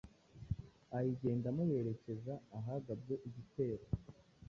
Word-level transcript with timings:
ayigendamo 0.97 1.61
yerekeza 1.71 2.33
ahagabwe 2.57 3.13
igitero 3.27 3.85